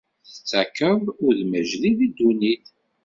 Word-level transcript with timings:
Tettakeḍ 0.27 1.01
udem 1.25 1.51
ajdid 1.59 1.99
i 2.05 2.07
ddunit. 2.11 2.67